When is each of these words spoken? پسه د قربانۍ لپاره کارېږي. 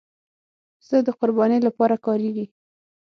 پسه 0.79 0.97
د 1.07 1.09
قربانۍ 1.19 1.59
لپاره 1.67 1.95
کارېږي. 2.05 2.45